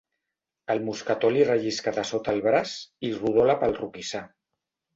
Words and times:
El 0.75 0.79
mosquetó 0.87 1.29
li 1.35 1.43
rellisca 1.49 1.93
de 1.99 2.07
sota 2.13 2.35
el 2.35 2.43
braç 2.47 2.73
i 3.11 3.15
rodola 3.21 3.61
pel 3.67 3.79
roquissar. 3.85 4.27